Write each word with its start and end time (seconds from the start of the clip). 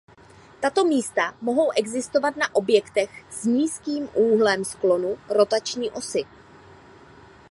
Tato 0.59 0.85
místa 0.85 1.33
mohou 1.41 1.71
existovat 1.75 2.35
na 2.35 2.55
objektech 2.55 3.25
s 3.33 3.45
nízkým 3.45 4.09
úhlem 4.13 4.65
sklonu 4.65 5.17
rotační 5.29 5.91
osy. 5.91 6.25